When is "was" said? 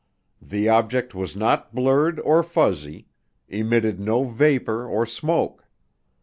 1.13-1.35